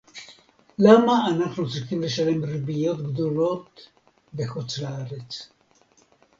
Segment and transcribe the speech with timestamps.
[0.79, 3.79] למה אנחנו צריכים לשלם ריביות גדולות
[4.33, 5.51] בחוץ-לארץ